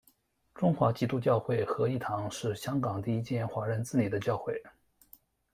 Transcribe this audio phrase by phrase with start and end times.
[0.55, 4.59] 中华基督教会合一堂是香港第一间华人自理的教会。